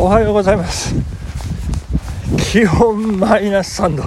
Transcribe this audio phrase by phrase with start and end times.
[0.00, 0.94] おはようございます。
[2.52, 4.04] 気温マイナス3度。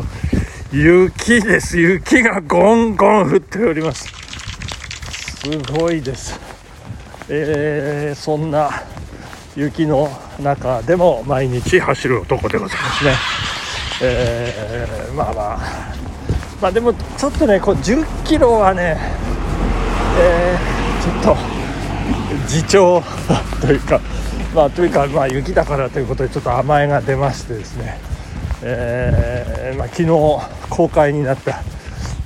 [0.72, 1.78] 雪です。
[1.78, 4.08] 雪がゴンゴン降っております。
[4.08, 6.40] すごいです。
[7.28, 8.70] えー、そんな
[9.58, 10.10] 雪の
[10.40, 13.16] 中でも毎日走る男でございますね。
[14.02, 15.60] えー、まあまあ。
[16.62, 18.98] まあでもちょっとねこう10キロはね
[20.18, 21.38] えー、ちょっと
[22.44, 23.02] 自重
[23.60, 24.00] というか
[24.54, 27.98] まあというかまあ雪だからということでちょっと甘えが出ましてですね。
[28.64, 31.64] えー、まあ、昨日公開になった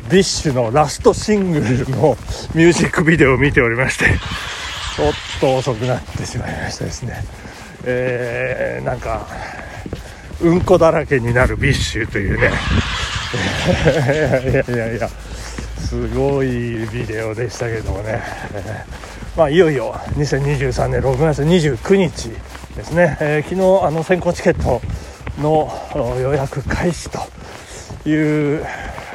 [0.10, 2.18] BiSH のラストシングルの
[2.54, 7.24] ミュージックビデオを見ておりましてちょっと遅くなってしまいましたですね。
[7.86, 9.28] えー、なんか
[10.42, 12.52] うんこだらけになる BiSH というね。
[14.52, 15.10] いやいやいや
[15.78, 16.48] すごい
[16.92, 18.22] ビデオでしたけどもね、
[19.36, 22.30] まあ、いよいよ2023年6月29日
[22.74, 24.82] ですね、えー、昨日あの先行チケット
[25.42, 25.70] の
[26.22, 27.20] 予約開始と
[28.10, 28.66] いう、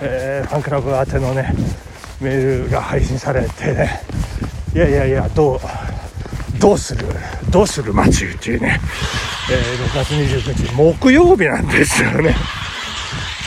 [0.03, 1.55] えー、ファンクラブ宛てのね
[2.21, 4.03] メールが配信されてね。
[4.75, 5.61] いやいやいやどう
[6.61, 7.07] どうする
[7.49, 8.79] どうする街っていうね、
[9.51, 12.35] えー、6月29日木曜日なんですよね。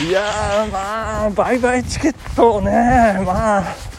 [0.06, 2.72] いやまあ売買チケットをね
[3.24, 3.93] まあ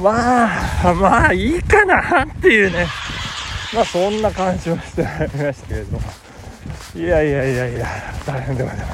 [0.00, 2.86] まあまあいいかなっていうね。
[3.74, 6.00] まあそんな感じはしてましたけれども。
[6.94, 7.86] いやいやいやいや
[8.26, 8.86] 大変ではない。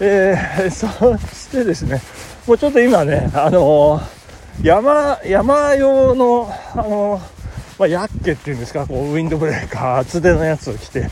[0.00, 2.00] えー、そしてですね
[2.46, 7.34] もうちょっと今ねあのー、山山用のあのー
[7.78, 11.08] まあ、ヤッケっていうんですかこうウィンドブレーカー厚手のやつを着て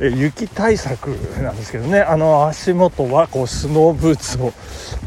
[0.00, 1.08] 雪対策
[1.42, 2.00] なんですけどね。
[2.00, 4.52] あの足元はこうスノーブーツを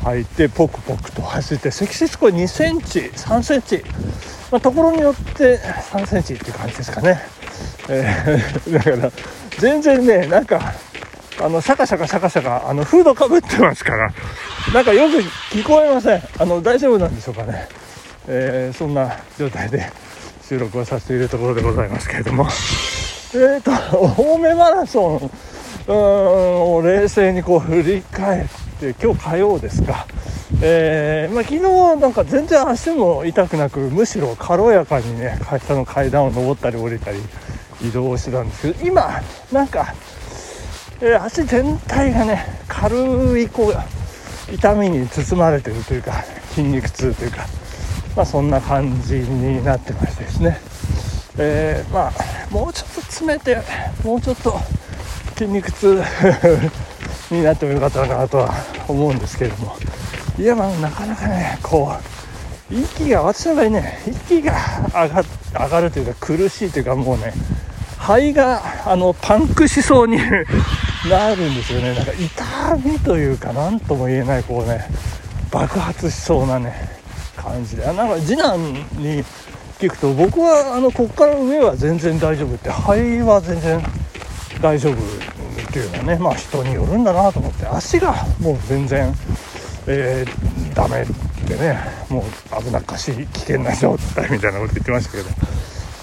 [0.03, 3.83] 履いてポクポクと走って積雪これ2センチ3センチ、
[4.51, 7.19] まあ、ところによって3センチっていう感じですかね、
[7.89, 9.11] えー、 だから
[9.57, 10.73] 全然ねなんか
[11.41, 14.11] あのシャカシャカシャカシャカあのフードかぶってますから
[14.73, 15.17] なんかよく
[15.55, 16.23] 聞こえません。
[16.39, 17.67] あの大丈夫なんでしょうかね、
[18.27, 19.91] えー、そんな状態で
[20.47, 22.47] 収録をさせているところでございますけれども。
[23.33, 23.71] えーと、
[24.21, 25.31] 青梅マラソン。
[25.89, 28.47] を冷静にこう振り返っ
[28.79, 30.05] て今日火曜ですか、
[30.61, 37.19] えー、まあ、昨日なんか全然足も痛くなくむしろ軽やかにね会社の階段を上ったり降りたり
[37.81, 39.21] 移動してたんですけど今
[39.51, 39.93] なんか、
[40.99, 47.45] えー、足全体がね軽いこう痛みに包まれてるというか筋肉痛というか、
[48.15, 50.59] まあ、そんな感じになってましてですね。
[51.39, 53.57] えー、まあもうちょっと詰めて
[54.03, 54.59] もうちょっと
[55.37, 56.01] 筋肉痛
[57.29, 58.53] になってもよかったのかなとは
[58.87, 59.75] 思うんですけれども。
[60.39, 61.91] いやまあなかなかねこ
[62.69, 63.99] う息が私の場合ね。
[64.27, 64.53] 息が
[64.93, 67.33] 上が上がるというか苦しいというかもうね
[67.97, 70.17] 肺があのパンクしそうに
[71.09, 71.93] なるんですよね。
[71.93, 74.87] なんか痛みというか何とも言えないこうね
[75.51, 76.89] 爆発しそうなね
[77.35, 77.85] 感じで。
[77.85, 78.57] あなんか次男
[78.97, 79.23] に
[79.79, 83.79] 聞くと僕はあのここから上は全然大丈夫って肺は全然
[84.61, 84.97] 大丈夫っ
[85.71, 89.13] ていうのはねまあ人によるんだなと思って足がもう全然、
[89.85, 91.05] えー、ダメ
[91.47, 91.79] でね
[92.09, 95.25] もう危なっかしい危険な状態みたいなこと言ってましたけど、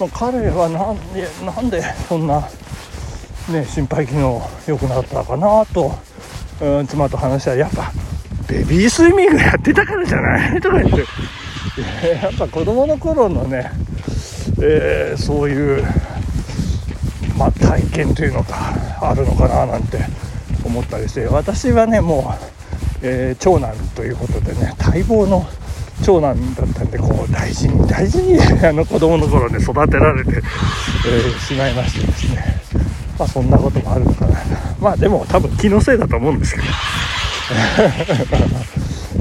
[0.00, 2.40] まあ、彼はなんでなんでそんな、
[3.50, 5.92] ね、心肺機能良くなったかなと、
[6.60, 7.90] うん、妻と話したらやっぱ
[8.46, 10.60] ベビースイミングやってたからじゃない？
[10.60, 11.04] とか言って。
[12.22, 13.70] やっぱ子供の頃のね、
[14.62, 15.84] えー、そういう、
[17.36, 19.98] まあ、体験というのかあるのかななんて
[20.64, 22.44] 思ったりして私はねもう、
[23.02, 25.44] えー、長男ということでね待望の
[26.04, 32.62] 長男だったんでこう大事に大事に あの子供の頃ね育てられて、えー、しまいましてですね。
[33.18, 34.38] まあそんなこともあるのかな。
[34.80, 36.66] まあでも多分気のせいだと思うんですけど。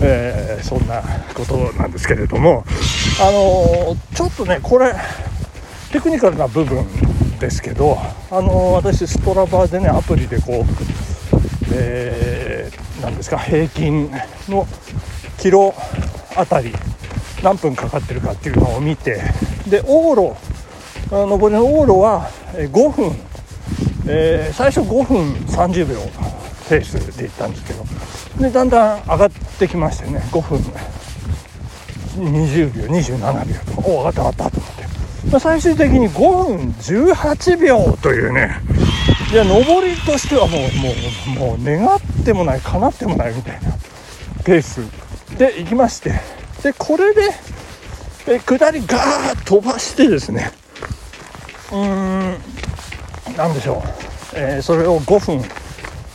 [0.04, 1.02] えー、そんな
[1.34, 2.66] ことなんですけれども、
[3.22, 4.94] あのー、ちょっとね、これ、
[5.92, 6.86] テクニカルな部分
[7.40, 7.98] ですけど、
[8.30, 10.66] あのー、私、ストラバーでね、アプリでこう、
[11.74, 14.12] えー、ですか、平均
[14.50, 14.68] の
[15.38, 15.74] キロ
[16.36, 16.74] あたり、
[17.42, 19.22] 何分かかってるかっていうのを見て、
[19.68, 20.36] で、往路、
[21.10, 23.16] 上りの往路は5分、
[24.08, 25.96] えー、最初5分30秒
[26.68, 27.86] ペースで行ったんですけど、
[28.40, 30.60] でだんだん上がってきましてね5分。
[32.16, 34.84] 20秒27秒とかお上がった上がったと思って、
[35.32, 38.56] まあ、最終的に5分18秒というね
[39.32, 43.72] いや上りとしてはもうもうもう願ってもない叶ってもないみたいな
[44.44, 44.82] ペース。
[45.38, 46.12] で行きまして。
[46.62, 47.22] でこれで
[48.28, 50.52] え下りガーッ飛ばしてですね
[51.72, 52.38] うーん
[53.36, 53.90] 何でしょう。
[54.36, 55.44] えー、それを5分。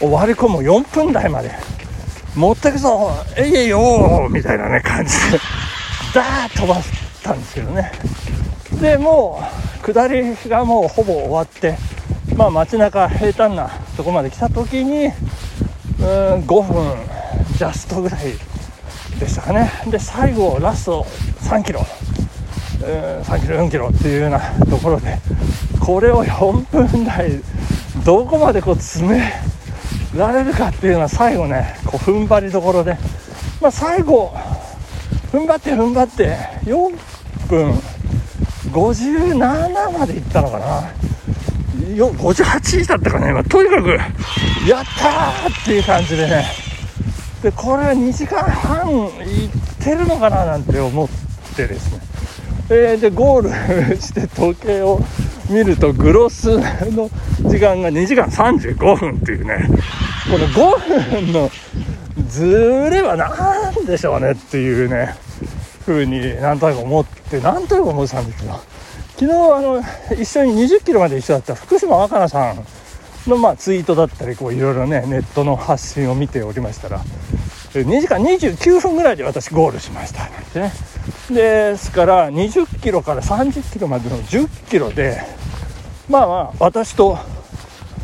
[0.01, 1.51] を割り込む4分台まで
[2.39, 3.11] 持ってくぞ。
[3.37, 5.41] えいえいよみたいなね感じで。
[6.15, 7.91] ダーッ飛ばしたんですけどね。
[8.81, 9.43] でも
[9.83, 11.77] う下りがもうほぼ終わって
[12.37, 15.13] まあ街中平坦なとこまで来た時にうん
[16.45, 16.97] 5分
[17.57, 18.21] ジャストぐらい
[19.19, 19.73] でしたかね。
[19.91, 21.05] で最後ラスト
[21.41, 21.85] 3キロ。
[22.81, 24.39] うん3キロ4キロっていうような
[24.71, 25.19] ところで
[25.81, 26.53] これを4
[26.87, 27.33] 分台
[28.05, 29.33] どこまでこう詰め
[30.17, 32.97] られるかっていうのは最後ねこう踏ん張りどころで、
[33.63, 34.35] まあ、最後
[35.33, 37.73] 踏ん張って踏ん張って4分
[38.71, 40.93] 57までいったのかな。
[41.95, 43.89] よ58だったかね、まあ、とにかく
[44.69, 46.45] やったーっていう感じでね。
[47.43, 48.91] でこれは2時間半
[49.25, 49.51] いっ
[49.83, 51.09] てるのかななんて思っ
[51.57, 52.01] てですね、
[52.69, 55.01] えー、でゴール して時計を
[55.49, 57.09] 見るとグロスの
[57.43, 59.69] 時間が2時間35分っていうね。
[60.31, 61.51] この5分の
[62.29, 65.15] ずれは何でしょうねっていうね
[65.87, 68.53] 風になんとなく思ってなんとなく思ってたんですけど
[69.17, 69.83] 昨日あの
[70.21, 72.65] 一緒に20キロまで一緒だった福島若菜さん
[73.31, 77.01] のまあツイートだったりこういろいろねネットの発信を見ておりましたら
[77.73, 80.73] 2時間29分ぐらいで私ゴールしましたなんてね。
[81.31, 85.23] ですから20キロから30キロまでの10キロで
[86.09, 87.19] まあまあ私と、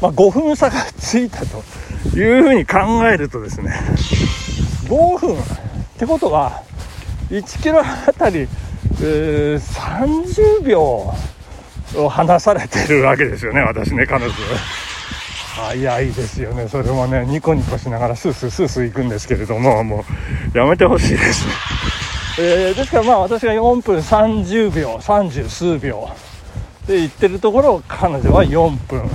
[0.01, 1.63] まあ、5分差がついたと。
[2.11, 2.79] いうふうに考
[3.09, 3.73] えるとですね
[4.89, 5.37] 5分っ
[5.99, 6.63] てことは
[7.31, 11.15] 1キロあたり、えー、30秒
[11.97, 14.35] を離されてるわけですよね私ね彼女。
[15.55, 16.67] 早いですよね。
[16.69, 20.05] それもねニコニコしながらスースースースー行くんですけれどもも
[20.53, 21.47] うやめてほしいです。
[21.47, 21.53] ね、
[22.41, 26.11] えー、ですからまあ私が4分30秒30数秒
[26.89, 29.09] で行ってるところを彼女は4分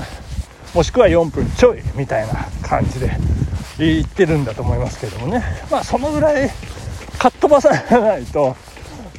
[0.74, 3.18] もしくは4分ちょいみたいな感じで
[3.80, 5.44] 行ってるんだと思いますけどもね。
[5.71, 6.50] まあそのぐらい
[7.18, 8.56] かっ飛ばさないと、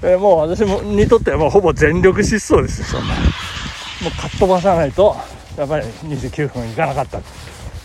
[0.02, 3.14] えー、もう私もにとってはもうほぼ全力疾走ですよそんな。
[3.14, 3.20] も
[4.08, 5.16] うかっ飛ばさないと
[5.58, 7.20] やっぱり29分いかなかった、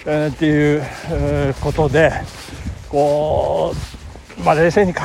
[0.05, 2.13] えー、っていう、えー、ことで
[2.89, 3.73] こ
[4.39, 5.01] う、まあ、冷静に考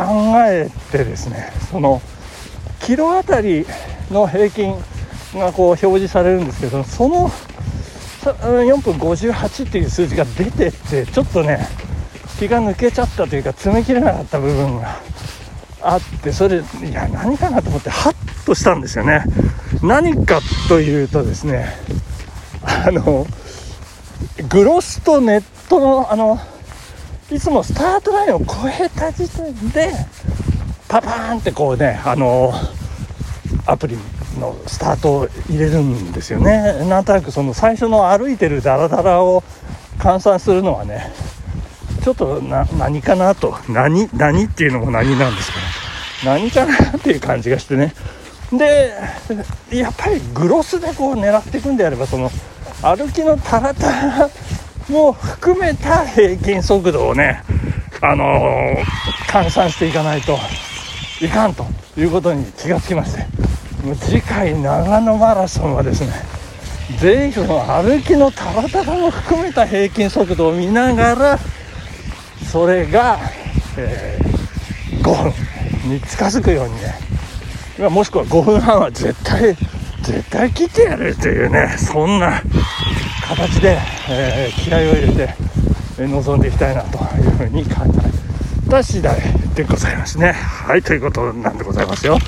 [0.46, 2.00] えてですねその
[2.80, 3.66] キロあたり
[4.10, 4.74] の平均
[5.34, 7.30] がこう表示されるんですけどその
[8.20, 11.66] 4分58っていう数字が出てってちょっとね
[12.38, 15.00] 気が抜けちゃったというか詰めきれなかった部分が
[15.82, 19.24] あってそれいや何かなと思ってハッとしたんですよね。
[19.82, 21.66] 何かというとですね
[22.62, 23.26] あの
[24.48, 26.38] グロスとネットのあの
[27.30, 29.92] いつもスタートラインを超えた時点で
[30.88, 32.52] パパーンってこうねあの
[33.66, 33.96] アプリ
[34.40, 36.84] のスタートを入れるんですよね。
[36.88, 39.44] なんとなくその最初の歩いてるダラダラを
[39.98, 41.12] 換算するのはね
[42.02, 43.56] ちょっと何かなと。
[43.68, 47.94] 何何っていうのも何なんですけど何かなっていう感じがしてね。
[48.52, 48.92] で
[49.70, 52.30] やっぱりグロスでこう狙っていくんであればその
[52.82, 54.30] 歩きのタラタラ
[54.88, 57.44] も含めた平均速度をね
[58.00, 58.82] あのー、
[59.28, 60.36] 換算していかないと
[61.20, 61.64] いかんと
[61.96, 63.26] いうことに気がつきまして。
[63.94, 66.12] 次回長野マラソンはですね
[66.98, 71.38] ぜひ歩きのたらたらも含めた平均速度を見ながら
[72.50, 73.18] それが、
[73.78, 75.22] えー、5
[75.84, 77.10] 分に近づくようにね。
[77.88, 79.56] もしくは5分半は絶対
[80.02, 82.42] 絶対切ってやるというねそんな
[83.26, 83.78] 形で、
[84.10, 85.34] えー、気合を入れて
[85.96, 87.70] 臨んでいきたいなというふうに考
[88.06, 88.29] え
[88.70, 89.20] た次第
[89.54, 90.30] でございますね。
[90.30, 92.18] はいということなんでございますよ。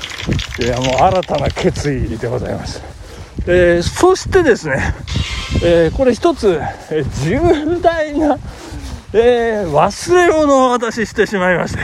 [0.59, 2.81] いやもう新たな決意でございます、
[3.47, 4.93] えー、そしてですね、
[5.63, 6.59] えー、これ一つ、
[6.91, 8.37] えー、重大な、
[9.13, 11.79] え忘れ物を私してしまいまして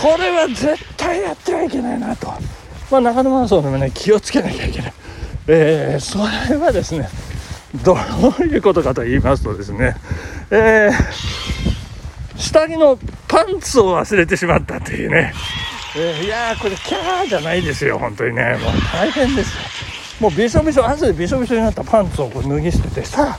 [0.00, 2.28] これは絶対やってはいけないなと、
[2.90, 4.92] まあ、長野マラソンでもね気をつけなきゃいけない、
[5.48, 7.08] えそれはですね
[7.84, 7.96] ど
[8.38, 9.96] ういうことかと言いますとですね、
[10.50, 10.90] え
[12.36, 12.98] 下着の
[13.30, 15.32] パンツを忘れてしまったというね。
[15.96, 17.98] えー、いやこれキャーじゃないですよ。
[17.98, 18.58] 本当にね。
[18.60, 19.62] もう大変ですよ。
[20.20, 23.38] もうびしょびしょ汗でびしょびしょになったパンツをこう脱ぎ捨ててさ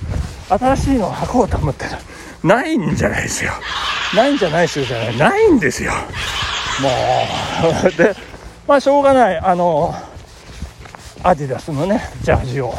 [0.50, 2.00] あ新しいのを履こうと思ったら
[2.43, 3.51] ないんじゃないですよ。
[4.15, 5.17] ないんじゃないですよじゃない。
[5.17, 5.91] ないんですよ。
[6.81, 8.15] もうで
[8.67, 9.93] まあしょうがないあの
[11.24, 12.74] アディダスのねジャージを、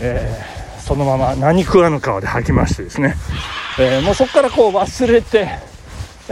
[0.00, 3.16] えー、そのまま何食わぬ顔で履きましてですね、
[3.78, 5.69] えー、もうそこからこう忘れて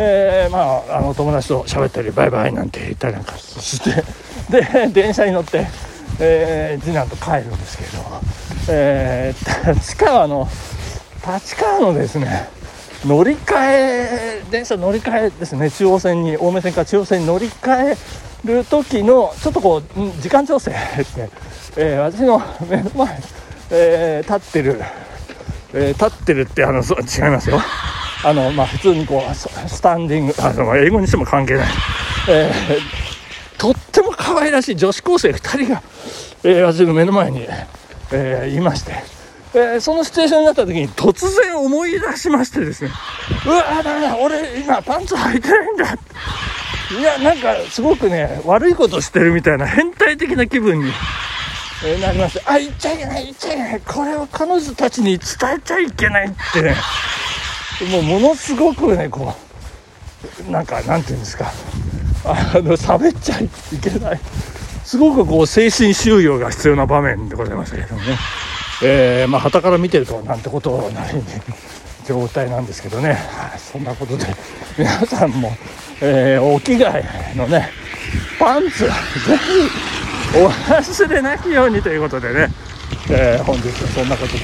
[0.01, 4.05] えー、まあ、あの友達と喋ったりバイバイなんて言ったりなんかして
[4.49, 5.67] で電車に乗って、
[6.21, 7.99] えー、次男と帰るんですけど
[8.71, 10.47] えー、立川の
[11.27, 12.49] 立川のですね
[13.05, 17.97] 乗り換え電車乗り換えですね中央線に青梅線から中央線に乗り換え
[18.45, 19.83] る時のちょっとこう
[20.21, 21.31] 時間調整ですね、
[21.77, 23.21] えー、私の目の前、
[23.71, 24.81] えー、立ってる、
[25.73, 27.61] えー、立ってるってあの違いますよ。
[28.25, 31.69] あのまあ普通にこうスタンディングあの英語にしても関係ない、
[32.29, 35.83] えー、とっても可愛らしい女子高生2人が、
[36.43, 37.47] えー、私の目の前に、
[38.13, 39.19] えー、いまして。
[39.55, 42.91] えー、そのシチュエーションになった時に突然思い出しましてですね。
[43.47, 45.99] うわだめだ俺今パンツ履いてないんだ。
[47.01, 50.93] いやなんかすごくね悪いことしてるみたいな変態的な気分に、
[51.85, 52.43] えー、なりまして。
[52.45, 53.81] あ言っちゃいけない言っちゃいけない。
[53.81, 55.19] これを彼女たちに伝
[55.57, 56.61] えちゃいけないって。
[56.61, 56.77] ね
[57.87, 59.35] もうものすごくねこ
[60.49, 61.53] うなんかなんていうんですか。
[62.25, 63.49] あの喋っちゃい
[63.81, 64.21] けない。
[64.85, 68.19] すごくこう精神収容が必要な場面でございましたけどもね。
[68.83, 71.25] えー、まあ旗から見てるとなんてことなりに
[72.07, 73.19] 状態なんですけどね、
[73.59, 74.25] そんなことで
[74.79, 75.53] 皆さんも、
[76.01, 77.69] えー、お着替えのね
[78.39, 78.91] パンツぜ
[80.33, 82.49] ひお忘れないようにということでね、
[83.11, 84.41] えー、本日はそんなことで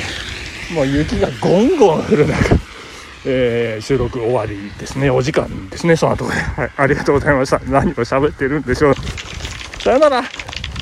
[0.75, 2.57] もう雪がゴンゴン降る中、
[3.27, 5.11] えー、収録終わりですね。
[5.11, 5.97] お時間ですね。
[5.97, 6.27] その後。
[6.27, 7.59] で、はい、ありがとうございました。
[7.61, 8.95] 何を喋ってるんでしょう。
[9.81, 10.23] さよなら。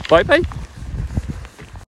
[0.09, 0.62] バイバイ。